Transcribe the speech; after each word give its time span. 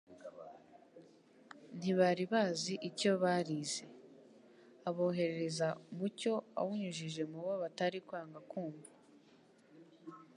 Ntibari 1.77 2.23
bazi 2.33 2.73
icyo 2.89 3.11
barize. 3.23 3.83
Aboherereza 4.89 5.67
muucyo 5.95 6.33
awunyujije 6.59 7.21
mu 7.31 7.37
bo 7.45 7.53
batari 7.63 7.99
kwanga 8.07 8.39
kumva. 8.51 8.91